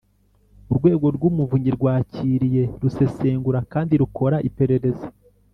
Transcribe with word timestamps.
urwego 0.71 1.05
rw’umuvunyi 1.15 1.69
rwakiriye, 1.77 2.63
rusesengura 2.81 3.59
kandi 3.73 3.93
rukora 4.01 4.37
iperereza 4.49 5.07